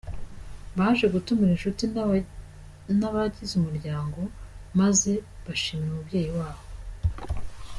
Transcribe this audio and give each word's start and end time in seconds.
Baje 0.77 1.05
gutumira 1.15 1.51
inshuti 1.53 1.83
n’abagize 2.99 3.53
umuryango 3.57 4.19
maze 4.79 5.11
bashimira 5.45 5.91
umubyeyi 5.93 6.31
wabo. 6.37 6.63